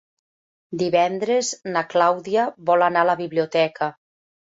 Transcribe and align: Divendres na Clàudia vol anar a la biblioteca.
Divendres 0.83 1.53
na 1.77 1.85
Clàudia 1.93 2.49
vol 2.73 2.89
anar 2.91 3.07
a 3.07 3.11
la 3.15 3.21
biblioteca. 3.25 3.97